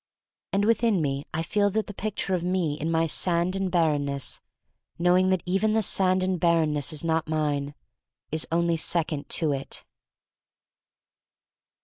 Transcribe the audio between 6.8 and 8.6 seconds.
is not mine— is